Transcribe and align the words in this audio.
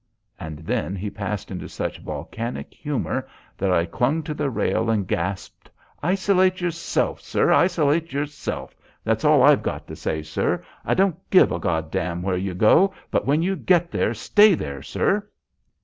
And 0.39 0.57
then 0.65 0.95
he 0.95 1.11
passed 1.11 1.51
into 1.51 1.69
such 1.69 1.99
volcanic 1.99 2.73
humour 2.73 3.27
that 3.55 3.71
I 3.71 3.85
clung 3.85 4.23
to 4.23 4.33
the 4.33 4.49
rail 4.49 4.89
and 4.89 5.05
gasped. 5.07 5.69
"Isolate 6.01 6.59
yourself, 6.59 7.21
sir. 7.21 7.51
Isolate 7.53 8.11
yourself. 8.11 8.75
That's 9.03 9.23
all 9.23 9.43
I've 9.43 9.61
got 9.61 9.85
to 9.85 9.95
say, 9.95 10.23
sir. 10.23 10.65
I 10.83 10.95
don't 10.95 11.29
give 11.29 11.51
a 11.51 11.59
God 11.59 11.91
damn 11.91 12.23
where 12.23 12.35
you 12.35 12.55
go, 12.55 12.95
but 13.11 13.27
when 13.27 13.43
you 13.43 13.55
get 13.55 13.91
there, 13.91 14.15
stay 14.15 14.55
there, 14.55 14.81
sir." 14.81 15.29